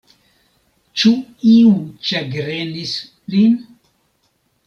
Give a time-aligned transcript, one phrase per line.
[1.01, 1.09] Ĉu
[1.51, 1.75] iu
[2.11, 2.93] ĉagrenis
[3.35, 3.55] lin?